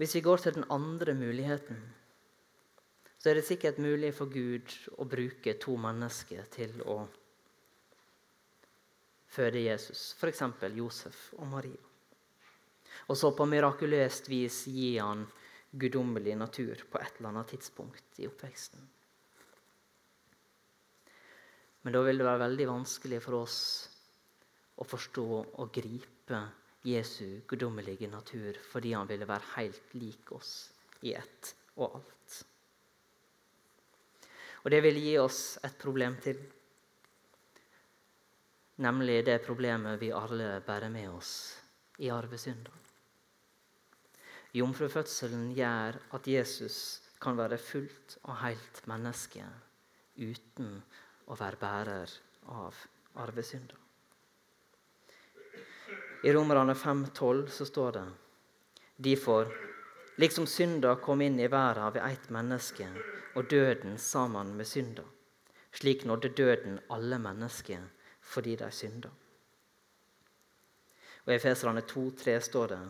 Hvis 0.01 0.15
vi 0.17 0.25
går 0.25 0.41
til 0.41 0.57
den 0.57 0.65
andre 0.73 1.13
muligheten, 1.17 1.83
så 3.27 3.33
er 3.33 3.41
det 3.41 3.49
sikkert 3.49 3.83
mulig 3.83 4.13
for 4.15 4.31
Gud 4.31 4.71
å 5.03 5.09
bruke 5.11 5.57
to 5.59 5.75
mennesker 5.83 6.47
til 6.55 6.79
å 6.87 7.01
føde 9.35 9.67
Jesus, 9.67 10.13
f.eks. 10.15 10.47
Josef 10.79 11.27
og 11.35 11.51
Maria 11.51 11.87
og 13.07 13.19
så 13.19 13.31
på 13.37 13.47
mirakuløst 13.49 14.31
vis 14.31 14.65
gi 14.73 14.97
han 14.99 15.25
guddommelig 15.77 16.37
natur 16.39 16.81
på 16.91 17.01
et 17.03 17.19
eller 17.19 17.33
annet 17.33 17.53
tidspunkt 17.55 18.21
i 18.23 18.29
oppveksten. 18.31 18.87
Men 21.85 21.95
da 21.95 22.03
vil 22.03 22.19
det 22.19 22.27
være 22.27 22.43
veldig 22.49 22.69
vanskelig 22.73 23.21
for 23.23 23.43
oss 23.45 23.59
å 24.81 24.87
forstå 24.87 25.27
og 25.45 25.71
gripe 25.75 26.41
Jesu 26.87 27.43
guddommelige 27.47 28.11
natur 28.11 28.59
fordi 28.73 28.95
han 28.97 29.11
ville 29.11 29.29
være 29.29 29.55
helt 29.55 29.95
lik 29.99 30.33
oss 30.35 30.53
i 31.07 31.15
ett 31.15 31.55
og 31.77 32.01
alt. 32.01 32.43
Og 34.67 34.73
det 34.75 34.81
vil 34.83 34.97
gi 34.99 35.13
oss 35.23 35.61
et 35.63 35.77
problem 35.79 36.17
til. 36.19 36.41
Nemlig 38.83 39.21
det 39.29 39.37
problemet 39.47 40.01
vi 40.01 40.09
alle 40.11 40.57
bærer 40.67 40.91
med 40.91 41.07
oss 41.15 41.31
i 42.03 42.11
arvesynda. 42.11 42.73
Jomfrufødselen 44.59 45.53
gjør 45.55 46.01
at 46.19 46.27
Jesus 46.27 46.79
kan 47.23 47.39
være 47.39 47.61
fullt 47.63 48.19
og 48.25 48.41
helt 48.43 48.83
menneske 48.91 49.47
uten 50.19 50.81
å 51.31 51.39
være 51.39 51.63
bærer 51.63 52.17
av 52.51 52.83
arvesynda. 53.23 53.79
I 56.27 56.35
Romerne 56.35 56.75
5,12 56.75 57.47
så 57.55 57.71
står 57.71 57.97
det 58.01 58.07
Derfor, 59.07 59.53
liksom 60.17 60.47
synda 60.47 60.97
kom 60.97 61.21
inn 61.23 61.41
i 61.41 61.49
verden 61.49 61.93
ved 61.93 62.03
ett 62.05 62.31
menneske, 62.31 62.89
og 63.35 63.51
døden 63.51 63.99
sammen 63.99 64.57
med 64.57 64.67
synda. 64.67 65.05
Slik 65.73 66.05
nådde 66.05 66.29
døden 66.29 66.81
alle 66.91 67.19
mennesker 67.19 67.89
fordi 68.21 68.57
de 68.57 68.71
synda. 68.73 69.11
Og 71.27 71.33
I 71.33 71.37
Efeserane 71.37 71.81
2,3 71.81 72.41
står 72.41 72.69
det 72.69 72.81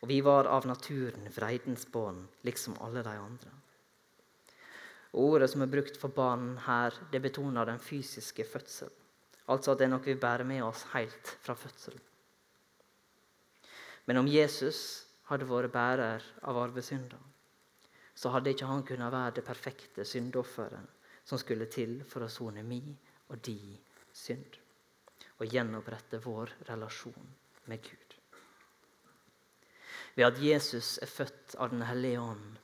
og 0.00 0.08
vi 0.08 0.20
var 0.20 0.44
av 0.44 0.66
naturen 0.66 1.28
vreidens 1.32 1.86
barn, 1.92 2.26
liksom 2.42 2.76
alle 2.84 3.02
de 3.02 3.14
andre. 3.16 3.50
Og 5.16 5.32
Ordet 5.32 5.48
som 5.50 5.64
er 5.64 5.72
brukt 5.72 5.96
for 5.96 6.12
barn 6.12 6.56
her, 6.66 6.94
det 7.12 7.22
betoner 7.24 7.64
den 7.66 7.80
fysiske 7.80 8.44
fødsel. 8.44 8.90
Altså 9.48 9.72
at 9.72 9.80
det 9.80 9.86
er 9.86 9.92
noe 9.94 10.04
vi 10.04 10.18
bærer 10.20 10.44
med 10.44 10.64
oss 10.66 10.84
helt 10.92 11.32
fra 11.40 11.54
fødselen. 11.56 12.02
Men 14.06 14.20
om 14.20 14.28
Jesus 14.28 15.05
hadde 15.30 15.48
vært 15.48 15.72
bærer 15.74 16.26
av 16.46 16.58
arvesynder, 16.60 17.22
så 18.16 18.32
hadde 18.32 18.52
ikke 18.54 18.68
han 18.70 18.84
kunnet 18.86 19.12
være 19.12 19.38
det 19.38 19.46
perfekte 19.46 20.06
syndofferet 20.06 20.94
som 21.26 21.40
skulle 21.40 21.66
til 21.72 21.98
for 22.08 22.24
å 22.24 22.30
sone 22.30 22.62
mi 22.64 22.80
og 23.28 23.40
di 23.44 23.58
synd 24.14 24.60
og 25.36 25.50
gjenopprette 25.52 26.20
vår 26.24 26.52
relasjon 26.68 27.32
med 27.68 27.82
Gud. 27.82 28.14
Ved 30.16 30.30
at 30.30 30.38
Jesus 30.40 30.96
er 31.04 31.10
født 31.12 31.56
av 31.60 31.74
Den 31.74 31.82
hellige 31.84 32.22
ånd, 32.22 32.54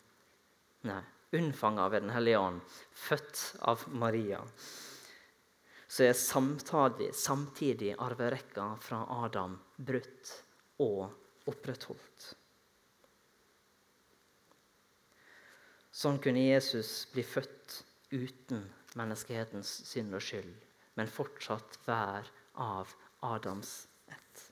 nei, 0.88 1.02
unnfanget 1.37 1.92
ved 1.92 2.07
Den 2.07 2.14
hellige 2.14 2.40
ånd, 2.40 2.62
født 2.97 3.42
av 3.69 3.85
Maria, 3.92 4.40
så 5.92 6.07
er 6.07 6.16
samtidig, 6.16 7.11
samtidig 7.12 7.92
arverekka 8.00 8.71
fra 8.81 9.02
Adam 9.26 9.59
brutt 9.76 10.31
og 10.81 11.50
opprettholdt. 11.52 12.31
Sånn 15.92 16.16
kunne 16.25 16.40
Jesus 16.40 17.04
bli 17.12 17.25
født 17.26 17.82
uten 18.12 18.64
menneskehetens 18.96 19.70
synd 19.88 20.16
og 20.16 20.25
skyld, 20.25 20.52
men 20.96 21.11
fortsatt 21.11 21.76
være 21.84 22.28
av 22.61 22.92
Adams 23.28 23.75
ett. 24.08 24.44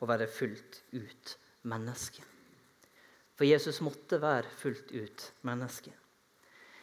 Å 0.00 0.08
være 0.08 0.28
fullt 0.32 0.80
ut 0.96 1.34
menneske. 1.68 2.24
For 3.36 3.48
Jesus 3.48 3.80
måtte 3.84 4.20
være 4.20 4.48
fullt 4.60 4.92
ut 4.92 5.26
menneske. 5.48 5.92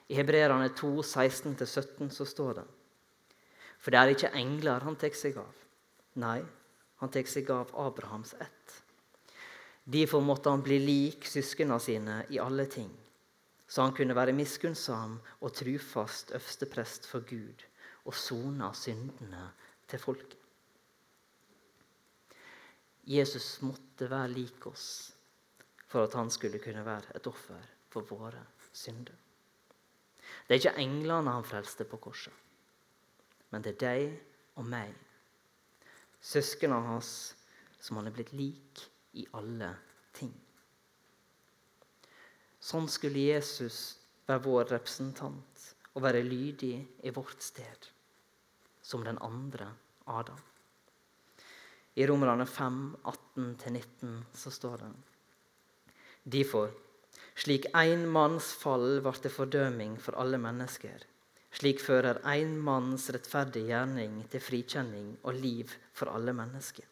I 0.07 0.15
Hebreerne 0.17 0.69
2, 0.77 0.91
16-17 1.01 2.13
så 2.13 2.25
står 2.25 2.53
det 2.62 2.67
For 3.81 3.93
det 3.93 4.00
er 4.00 4.13
ikke 4.13 4.33
engler 4.39 4.86
han 4.86 4.97
tar 4.97 5.17
seg 5.17 5.38
av. 5.41 5.65
Nei, 6.21 6.39
han 7.01 7.12
tar 7.13 7.27
seg 7.29 7.50
av 7.53 7.74
Abrahams 7.77 8.33
ett. 8.41 8.77
Derfor 9.88 10.21
måtte 10.21 10.50
han 10.50 10.63
bli 10.65 10.79
lik 10.81 11.27
søsknene 11.29 11.79
sine 11.79 12.21
i 12.33 12.39
alle 12.43 12.65
ting, 12.71 12.89
så 13.67 13.83
han 13.83 13.95
kunne 13.95 14.15
være 14.15 14.36
miskunnsom 14.36 15.17
og 15.41 15.53
trufast 15.53 16.31
øversteprest 16.31 17.07
for 17.07 17.25
Gud 17.27 17.65
og 18.07 18.15
sona 18.15 18.71
syndene 18.74 19.50
til 19.88 20.00
folket. 20.00 20.38
Jesus 23.07 23.62
måtte 23.63 24.09
være 24.12 24.31
lik 24.33 24.65
oss 24.67 25.13
for 25.88 26.03
at 26.03 26.15
han 26.19 26.31
skulle 26.31 26.59
kunne 26.59 26.83
være 26.86 27.15
et 27.15 27.27
offer 27.27 27.67
for 27.89 28.07
våre 28.09 28.43
synder. 28.74 29.15
Det 30.47 30.55
er 30.55 30.59
ikke 30.59 30.83
englene 30.83 31.31
han 31.31 31.47
frelste 31.47 31.88
på 31.88 32.00
korset, 32.03 32.33
men 33.51 33.63
det 33.63 33.75
er 33.75 33.83
deg 33.83 34.59
og 34.59 34.67
meg, 34.67 34.91
søsknene 36.19 36.83
hans, 36.89 37.12
som 37.79 38.00
han 38.00 38.09
er 38.09 38.15
blitt 38.15 38.33
lik 38.36 38.83
i 39.15 39.27
alle 39.38 39.71
ting. 40.15 40.33
Sånn 42.67 42.89
skulle 42.91 43.29
Jesus 43.29 43.77
være 44.27 44.43
vår 44.43 44.74
representant 44.74 45.67
og 45.93 46.03
være 46.03 46.25
lydig 46.25 46.75
i 47.07 47.13
vårt 47.15 47.39
sted 47.45 47.86
som 48.83 49.05
den 49.07 49.19
andre 49.24 49.69
Adam. 50.12 50.39
I 51.95 52.07
Romerne 52.07 52.45
5, 52.45 52.81
18-19 53.38 54.17
så 54.36 54.51
står 54.51 54.83
det 54.83 54.89
Derfor, 56.36 56.74
slik 57.39 57.69
én 57.71 58.03
manns 58.17 58.51
fall 58.59 59.00
ble 59.05 59.15
til 59.24 59.33
fordøming 59.33 59.95
for 60.03 60.19
alle 60.19 60.38
mennesker, 60.38 61.07
slik 61.55 61.79
fører 61.79 62.19
én 62.36 62.51
manns 62.67 63.07
rettferdige 63.15 63.71
gjerning 63.71 64.19
til 64.27 64.43
frikjenning 64.43 65.15
og 65.24 65.39
liv 65.39 65.71
for 65.95 66.12
alle 66.12 66.36
mennesker. 66.36 66.83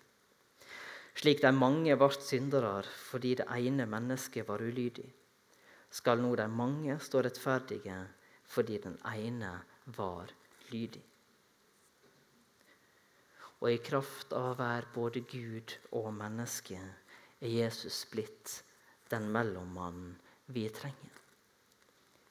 Slik 1.19 1.43
de 1.43 1.51
mange 1.51 1.99
ble 1.99 2.11
syndere 2.15 2.73
fordi 3.11 3.35
det 3.43 3.51
ene 3.59 3.85
mennesket 3.91 4.47
var 4.47 4.63
ulydig, 4.63 5.11
skal 5.95 6.21
nå 6.21 6.35
de 6.35 6.47
mange 6.51 6.99
stå 6.99 7.23
rettferdige 7.25 7.97
fordi 8.51 8.79
den 8.83 8.99
ene 9.15 9.57
var 9.97 10.31
lydig 10.69 11.03
og 13.65 13.71
i 13.71 13.81
kraft 13.81 14.33
av 14.37 14.51
å 14.51 14.57
være 14.59 14.91
både 14.93 15.21
Gud 15.31 15.75
og 15.97 16.11
menneske 16.13 16.77
er 16.77 17.49
Jesus 17.49 18.03
blitt 18.11 18.59
den 19.09 19.25
mellommannen 19.33 20.11
vi 20.53 20.67
trenger. 20.69 21.15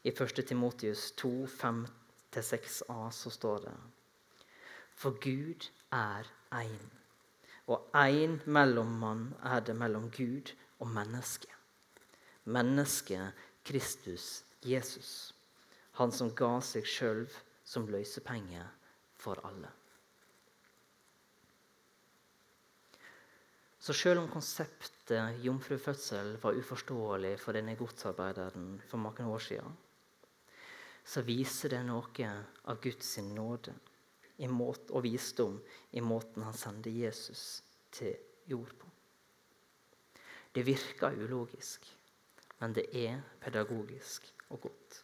I 0.05 0.13
1. 0.13 0.43
Timotius 0.47 1.09
2, 1.19 1.31
5-6a 1.59 2.99
så 3.19 3.33
står 3.35 3.65
det 3.65 3.75
For 4.95 5.19
Gud 5.19 5.67
er 5.91 6.29
én, 6.55 6.87
og 7.67 7.89
én 7.99 8.39
mellommann 8.47 9.33
er 9.43 9.65
det 9.65 9.75
mellom 9.75 10.11
Gud 10.15 10.53
og 10.79 10.93
menneske. 10.93 11.51
Mennesket 12.45 13.33
Kristus 13.65 14.45
Jesus, 14.65 15.33
han 15.97 16.13
som 16.13 16.35
ga 16.37 16.59
seg 16.65 16.85
sjøl 16.89 17.25
som 17.65 17.89
løsepenge 17.89 18.65
for 19.17 19.41
alle. 19.49 19.71
Så 23.85 23.93
selv 23.93 24.23
om 24.23 24.31
konseptet 24.33 25.41
jomfrufødsel 25.45 26.39
var 26.41 26.57
uforståelig 26.57 27.35
for 27.41 27.57
denne 27.57 27.75
godsarbeideren 27.77 28.79
for 28.89 29.01
mange 29.01 29.27
år 29.29 29.43
siden, 29.45 29.75
så 31.05 31.21
viser 31.21 31.75
det 31.75 31.83
noe 31.85 32.31
av 32.65 32.81
Guds 32.81 33.11
nåde 33.21 33.75
og 34.41 35.03
visdom 35.05 35.59
i 35.93 36.01
måten 36.01 36.47
han 36.47 36.57
sender 36.57 36.91
Jesus 36.91 37.63
til 37.93 38.17
jord 38.49 38.73
på. 38.81 38.89
Det 40.55 40.65
virker 40.65 41.21
ulogisk, 41.21 41.85
men 42.65 42.73
det 42.73 42.87
er 42.97 43.19
pedagogisk 43.45 44.31
og 44.49 44.63
godt. 44.65 45.03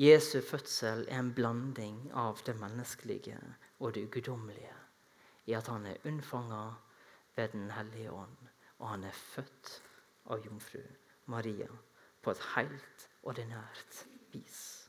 Jesu 0.00 0.40
fødsel 0.40 1.04
er 1.08 1.20
en 1.20 1.34
blanding 1.36 1.98
av 2.16 2.40
det 2.46 2.54
menneskelige 2.56 3.36
og 3.84 3.92
det 3.94 4.06
guddommelige 4.14 4.72
i 5.46 5.52
at 5.56 5.68
han 5.68 5.84
er 5.86 6.00
unnfanga 6.08 6.62
ved 7.36 7.52
Den 7.52 7.70
hellige 7.70 8.12
ånd. 8.12 8.48
Og 8.78 8.88
han 8.88 9.04
er 9.04 9.12
født 9.12 9.82
av 10.26 10.40
jomfru 10.44 10.80
Maria 11.26 11.68
på 12.22 12.32
et 12.32 12.42
helt 12.54 13.08
ordinært 13.22 14.02
vis. 14.32 14.88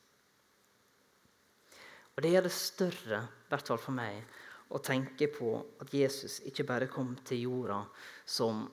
Og 2.16 2.24
Det 2.24 2.32
gjør 2.32 2.48
det 2.48 2.52
større, 2.52 3.22
i 3.28 3.50
hvert 3.50 3.68
fall 3.68 3.78
for 3.78 3.92
meg, 3.92 4.24
å 4.70 4.80
tenke 4.80 5.28
på 5.32 5.52
at 5.80 5.94
Jesus 5.94 6.40
ikke 6.48 6.64
bare 6.64 6.88
kom 6.88 7.16
til 7.24 7.46
jorda 7.48 7.84
som 8.26 8.66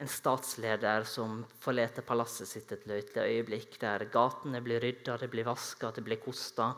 en 0.00 0.08
statsleder 0.08 1.04
som 1.04 1.42
forlater 1.60 2.04
palasset 2.06 2.48
sitt 2.48 2.72
et 2.72 2.86
lite 2.88 3.20
øyeblikk, 3.20 3.76
der 3.82 4.06
gatene 4.12 4.62
blir 4.64 4.80
rydda, 4.80 5.18
det 5.20 5.28
blir 5.32 5.44
vaska, 5.44 5.90
det 5.92 6.04
blir 6.06 6.20
kosta, 6.22 6.70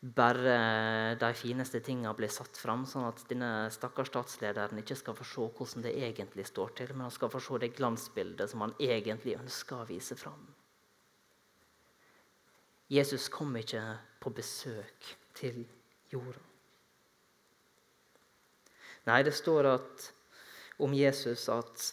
bare 0.00 1.14
de 1.20 1.28
fineste 1.36 1.82
tingene 1.84 2.10
blir 2.16 2.32
satt 2.32 2.56
fram, 2.58 2.86
sånn 2.88 3.06
at 3.06 3.22
denne 3.30 3.68
stakkars 3.70 4.10
statslederen 4.10 4.80
ikke 4.82 4.96
skal 4.98 5.14
få 5.18 5.26
se 5.28 5.46
hvordan 5.46 5.84
det 5.86 5.92
egentlig 6.08 6.48
står 6.48 6.74
til, 6.80 6.94
men 6.94 7.06
han 7.06 7.14
skal 7.14 7.30
få 7.30 7.42
se 7.44 7.60
det 7.62 7.74
glansbildet 7.76 8.50
som 8.50 8.64
han 8.64 8.74
egentlig 8.80 9.36
ønsker 9.38 9.84
å 9.84 9.88
vise 9.90 10.18
fram. 10.18 10.48
Jesus 12.90 13.28
kom 13.30 13.54
ikke 13.60 13.84
på 14.18 14.32
besøk 14.34 15.12
til 15.38 15.62
jorda. 16.10 16.42
Nei, 19.06 19.22
det 19.22 19.36
står 19.38 19.68
at, 19.70 20.10
om 20.82 20.92
Jesus 20.96 21.46
at 21.52 21.86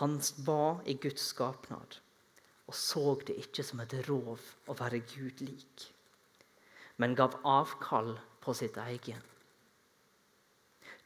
han 0.00 0.20
var 0.46 0.82
i 0.84 0.94
Guds 1.00 1.28
skapnad 1.32 2.00
og 2.66 2.74
så 2.74 3.14
det 3.26 3.36
ikke 3.46 3.64
som 3.64 3.80
et 3.84 3.94
rov 4.08 4.40
å 4.66 4.78
være 4.80 5.04
Gud 5.12 5.44
lik 5.46 5.90
men 6.96 7.14
gav 7.14 7.36
avkall 7.44 8.14
på 8.40 8.54
sitt 8.54 8.76
eget. 8.80 9.22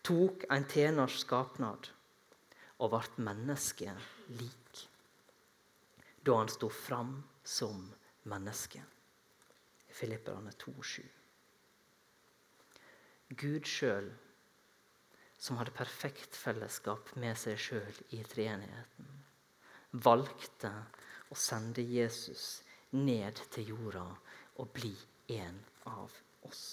Tok 0.06 0.46
en 0.54 0.66
tjeners 0.70 1.18
skapnad 1.24 1.90
og 2.80 2.94
ble 2.94 3.26
menneske 3.26 3.92
lik. 4.38 4.84
Da 6.24 6.36
han 6.38 6.52
sto 6.52 6.70
fram 6.72 7.16
som 7.44 7.82
menneske. 8.30 8.82
Filipperne 9.90 10.52
2,7. 10.62 11.02
Gud 13.40 13.66
sjøl, 13.68 14.08
som 15.40 15.56
hadde 15.56 15.72
perfekt 15.72 16.36
fellesskap 16.36 17.14
med 17.20 17.38
seg 17.40 17.58
sjøl 17.60 18.00
i 18.12 18.20
treenigheten, 18.28 19.08
valgte 20.04 20.70
å 21.32 21.38
sende 21.38 21.82
Jesus 21.82 22.60
ned 22.92 23.40
til 23.54 23.72
jorda 23.72 24.04
og 24.60 24.72
bli 24.76 24.92
en 25.32 25.58
av 25.88 26.12
oss. 26.46 26.64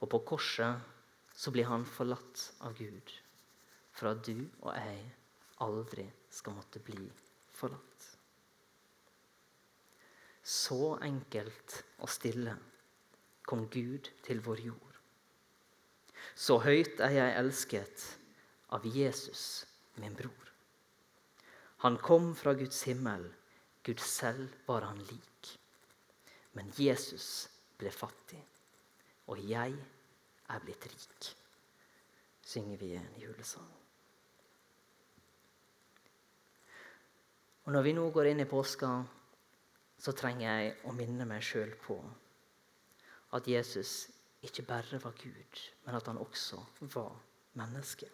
Og 0.00 0.08
på 0.08 0.22
korset 0.32 1.36
så 1.36 1.52
blir 1.52 1.68
han 1.68 1.84
forlatt 1.84 2.46
av 2.64 2.76
Gud 2.78 3.12
for 3.92 4.14
at 4.14 4.24
du 4.24 4.46
og 4.62 4.72
jeg 4.72 5.02
aldri 5.60 6.06
skal 6.32 6.56
måtte 6.56 6.80
bli 6.84 7.04
forlatt. 7.52 8.06
Så 10.40 10.96
enkelt 11.04 11.82
og 12.00 12.08
stille 12.08 12.56
kom 13.44 13.66
Gud 13.68 14.08
til 14.24 14.40
vår 14.44 14.64
jord. 14.70 14.89
Så 16.34 16.58
høyt 16.64 17.00
er 17.02 17.14
jeg 17.16 17.36
elsket 17.40 18.06
av 18.74 18.86
Jesus, 18.86 19.66
min 20.00 20.14
bror. 20.16 20.52
Han 21.84 21.96
kom 22.02 22.34
fra 22.36 22.54
Guds 22.54 22.82
himmel, 22.88 23.24
Gud 23.82 24.00
selv 24.04 24.52
var 24.66 24.84
han 24.84 24.98
lik 25.08 25.54
Men 26.52 26.68
Jesus 26.76 27.48
ble 27.78 27.92
fattig, 27.94 28.40
og 29.30 29.38
jeg 29.46 29.76
er 30.50 30.64
blitt 30.64 30.86
rik, 30.90 31.28
synger 32.42 32.80
vi 32.80 32.90
en 32.98 33.20
julesang. 33.22 33.70
Og 37.64 37.72
Når 37.72 37.86
vi 37.86 37.92
nå 37.94 38.08
går 38.10 38.32
inn 38.32 38.42
i 38.42 38.48
påska, 38.50 38.90
så 40.00 40.12
trenger 40.16 40.48
jeg 40.48 40.72
å 40.88 40.94
minne 40.96 41.26
meg 41.28 41.44
sjøl 41.44 41.70
på 41.84 41.96
at 43.36 43.46
Jesus 43.46 44.08
ikke 44.42 44.64
bare 44.68 45.00
var 45.02 45.12
Gud, 45.20 45.60
men 45.84 45.96
at 45.96 46.06
han 46.08 46.18
også 46.18 46.62
var 46.94 47.12
menneske. 47.58 48.08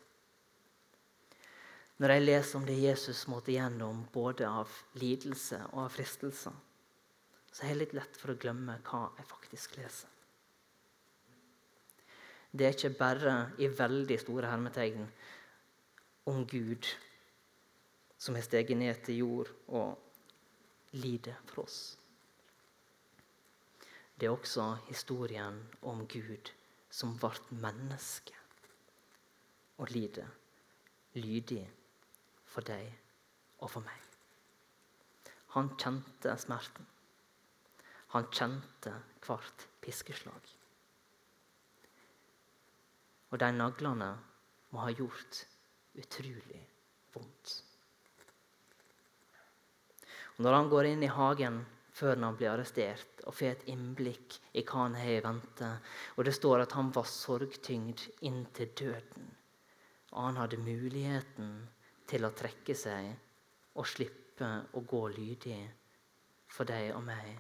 Når 1.97 2.13
jeg 2.13 2.25
leser 2.25 2.59
om 2.59 2.67
det 2.69 2.77
Jesus 2.77 3.23
måtte 3.33 3.55
gjennom 3.55 4.03
både 4.13 4.49
av 4.49 4.73
lidelse 5.01 5.63
og 5.71 5.87
av 5.87 5.95
fristelser, 5.95 6.57
så 7.53 7.65
er 7.65 7.73
jeg 7.73 7.81
litt 7.81 7.95
lett 7.97 8.19
for 8.21 8.35
å 8.35 8.41
glemme 8.41 8.75
hva 8.85 9.07
jeg 9.17 9.29
faktisk 9.31 9.79
leser. 9.79 10.11
Det 12.57 12.67
er 12.67 12.77
ikke 12.77 12.99
bare 12.99 13.35
i 13.61 13.69
veldig 13.69 14.19
store 14.21 14.51
hermetegn 14.53 15.07
om 16.29 16.45
Gud 16.49 16.89
som 18.19 18.37
har 18.37 18.45
steget 18.45 18.77
ned 18.77 19.01
til 19.05 19.23
jord 19.23 19.51
og 19.69 20.97
lider 20.97 21.37
for 21.49 21.65
oss. 21.65 21.97
Det 24.17 24.27
er 24.27 24.33
også 24.33 24.79
historien 24.89 25.59
om 25.83 26.07
Gud 26.09 26.51
som 26.91 27.17
ble 27.21 27.61
menneske 27.61 28.37
og 29.77 29.91
lider 29.93 30.31
lydig 31.17 31.65
for 32.49 32.65
deg 32.65 32.89
og 33.61 33.71
for 33.73 33.85
meg. 33.85 34.01
Han 35.57 35.73
kjente 35.81 36.33
smerten. 36.41 36.87
Han 38.13 38.29
kjente 38.33 38.93
hvert 39.25 39.67
piskeslag. 39.85 40.53
Og 43.33 43.41
de 43.41 43.49
naglene 43.53 44.11
må 44.73 44.85
ha 44.85 44.93
gjort 44.97 45.43
utrolig 45.97 46.61
vondt. 47.15 47.55
Og 50.37 50.45
når 50.45 50.59
han 50.59 50.71
går 50.73 50.91
inn 50.93 51.05
i 51.05 51.13
hagen 51.13 51.63
før 51.97 52.19
han 52.21 52.37
blir 52.37 52.51
arrestert, 52.53 53.23
og 53.25 53.35
får 53.35 53.55
et 53.55 53.69
innblikk 53.73 54.37
i 54.53 54.65
hva 54.67 54.83
han 54.85 54.99
har 54.99 55.15
i 55.15 55.23
vente, 55.25 55.71
og 56.17 56.29
det 56.29 56.35
står 56.37 56.67
at 56.67 56.77
han 56.77 56.93
var 56.93 57.09
sorgtyngd 57.09 58.05
inntil 58.29 58.75
døden, 58.77 59.31
og 60.13 60.21
han 60.29 60.41
hadde 60.43 60.61
muligheten 60.61 61.55
til 62.11 62.27
å 62.27 62.35
trekke 62.37 62.77
seg 62.77 63.09
og 63.77 63.89
slippe 63.89 64.51
å 64.77 64.83
gå 64.85 65.03
lydig 65.17 65.63
for 66.53 66.69
deg 66.69 66.93
og 66.95 67.03
meg, 67.09 67.33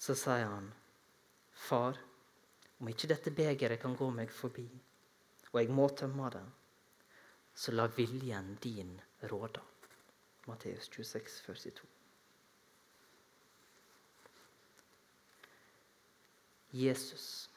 så 0.00 0.16
sier 0.18 0.48
han, 0.48 0.72
Far, 1.62 1.98
om 2.80 2.88
ikke 2.90 3.12
dette 3.12 3.30
begeret 3.30 3.78
kan 3.82 3.94
gå 3.94 4.08
meg 4.10 4.32
forbi, 4.34 4.66
og 5.52 5.60
jeg 5.60 5.70
må 5.70 5.86
tømme 5.94 6.32
det, 6.32 6.42
så 7.54 7.76
la 7.76 7.86
viljen 7.92 8.56
din 8.64 8.96
råde. 9.30 9.60
Matteus 10.48 10.88
26, 10.90 11.42
42. 11.46 12.01
Jesus, 16.74 17.50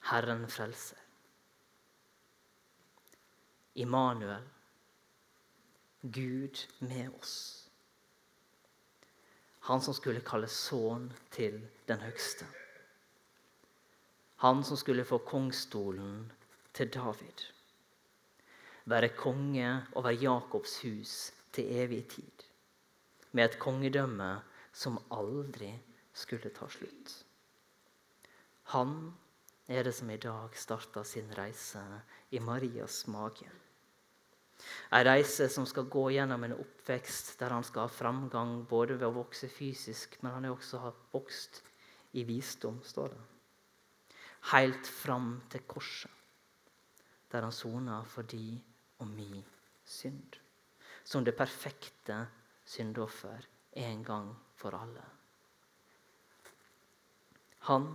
Herren 0.00 0.48
frelser. 0.48 0.98
Immanuel, 3.74 4.42
Gud 6.00 6.58
med 6.78 7.10
oss. 7.20 7.70
Han 9.60 9.82
som 9.82 9.94
skulle 9.94 10.22
kalles 10.22 10.54
sønn 10.54 11.08
til 11.34 11.58
den 11.90 12.00
høgste. 12.06 12.46
Han 14.44 14.62
som 14.64 14.78
skulle 14.78 15.04
få 15.04 15.18
kongstolen 15.18 16.28
til 16.72 16.92
David. 16.94 17.42
Være 18.84 19.10
konge 19.18 19.72
over 19.98 20.14
Jakobs 20.14 20.78
hus 20.84 21.16
til 21.52 21.74
evig 21.82 22.04
tid. 22.14 22.46
Med 23.32 23.44
et 23.50 23.58
kongedømme 23.58 24.30
som 24.72 25.02
aldri 25.10 25.74
skulle 26.14 26.54
ta 26.54 26.70
slutt. 26.70 27.12
Han 28.70 28.94
er 29.66 29.84
det 29.86 29.92
som 29.96 30.10
i 30.10 30.18
dag 30.20 30.54
starter 30.58 31.06
sin 31.06 31.30
reise 31.34 31.82
i 32.30 32.38
Marias 32.42 33.02
mage. 33.10 33.48
En 34.92 35.04
reise 35.06 35.48
som 35.48 35.66
skal 35.66 35.88
gå 35.90 36.04
gjennom 36.14 36.44
en 36.44 36.54
oppvekst 36.54 37.32
der 37.40 37.54
han 37.54 37.64
skal 37.66 37.86
ha 37.86 37.92
framgang 37.92 38.60
både 38.70 38.98
ved 38.98 39.08
å 39.08 39.16
vokse 39.22 39.48
fysisk, 39.50 40.18
men 40.22 40.36
han 40.36 40.46
har 40.46 40.54
også 40.54 40.92
vokst 41.12 41.62
i 42.12 42.24
visdom, 42.28 42.80
står 42.84 43.14
det. 43.14 43.22
Helt 44.50 44.86
fram 44.86 45.32
til 45.52 45.64
korset, 45.68 46.10
der 47.30 47.46
han 47.46 47.54
soner 47.54 48.06
for 48.08 48.28
di 48.28 48.54
og 49.00 49.08
mi 49.08 49.42
synd. 49.84 50.38
Som 51.04 51.24
det 51.24 51.34
perfekte 51.34 52.20
syndoffer 52.66 53.46
en 53.82 54.04
gang 54.04 54.30
for 54.58 54.76
alle. 54.76 55.06
Han 57.70 57.90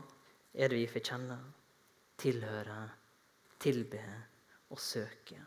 er 0.56 0.72
det 0.72 0.80
vi 0.80 0.88
får 0.88 1.04
kjenne, 1.12 1.42
tilhøre, 2.18 2.80
tilbe 3.60 4.06
og 4.72 4.80
søke 4.80 5.44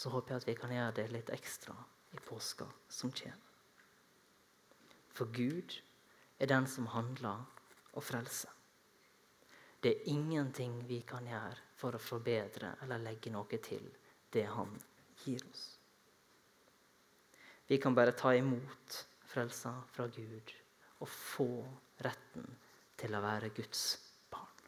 så 0.00 0.10
håper 0.10 0.34
jeg 0.34 0.40
at 0.40 0.48
vi 0.48 0.56
kan 0.56 0.72
gjøre 0.72 0.96
det 0.96 1.10
litt 1.12 1.30
ekstra 1.34 1.74
i 2.16 2.20
påska 2.24 2.64
som 2.88 3.12
kommer. 3.12 3.48
For 5.12 5.28
Gud 5.34 5.74
er 6.40 6.48
den 6.48 6.68
som 6.70 6.86
handler 6.94 7.42
og 7.92 8.04
frelser. 8.06 8.52
Det 9.82 9.90
er 9.92 10.08
ingenting 10.12 10.78
vi 10.88 11.02
kan 11.08 11.28
gjøre 11.28 11.58
for 11.76 11.96
å 11.96 12.00
forbedre 12.00 12.74
eller 12.84 13.02
legge 13.02 13.32
noe 13.32 13.60
til 13.60 13.84
det 14.32 14.46
Han 14.54 14.72
gir 15.24 15.44
oss. 15.50 15.64
Vi 17.66 17.78
kan 17.78 17.94
bare 17.94 18.16
ta 18.16 18.32
imot 18.36 18.96
frelsa 19.28 19.74
fra 19.92 20.06
Gud 20.06 20.54
og 21.00 21.08
få 21.08 21.50
retten 22.04 22.46
til 23.00 23.16
å 23.16 23.22
være 23.24 23.52
Guds 23.56 23.84
barn. 24.32 24.66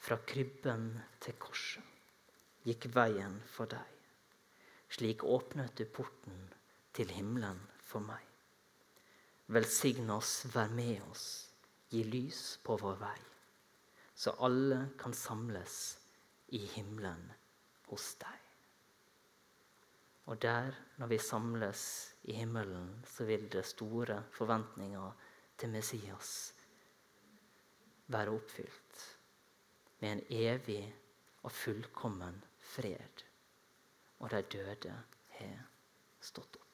Fra 0.00 0.18
krybben 0.26 0.90
til 1.22 1.38
korset 1.40 2.66
gikk 2.66 2.90
veien 2.94 3.38
for 3.54 3.70
deg. 3.70 3.96
Slik 4.90 5.22
åpnet 5.24 5.76
du 5.78 5.86
porten 5.86 6.48
til 6.96 7.12
himmelen 7.14 7.60
for 7.86 8.02
meg. 8.04 8.24
Velsign 9.50 10.10
oss, 10.14 10.44
vær 10.54 10.70
med 10.74 11.00
oss, 11.10 11.26
gi 11.90 12.04
lys 12.06 12.42
på 12.62 12.76
vår 12.78 13.00
vei, 13.00 13.18
så 14.14 14.36
alle 14.46 14.84
kan 15.00 15.14
samles 15.16 15.78
i 16.54 16.60
himmelen 16.76 17.24
hos 17.90 18.12
deg. 18.20 18.49
Og 20.26 20.42
der, 20.42 20.74
når 20.96 21.06
vi 21.06 21.18
samles 21.18 22.14
i 22.22 22.32
himmelen, 22.32 23.04
så 23.06 23.24
vil 23.24 23.52
det 23.52 23.64
store 23.66 24.22
forventninger 24.32 25.12
til 25.58 25.68
Messias 25.68 26.54
være 28.06 28.30
oppfylt 28.30 29.04
med 30.00 30.12
en 30.12 30.22
evig 30.30 30.82
og 31.42 31.52
fullkommen 31.52 32.44
fred, 32.60 33.24
og 34.18 34.30
de 34.30 34.42
døde 34.42 34.96
har 35.38 35.62
stått 36.20 36.56
opp. 36.60 36.69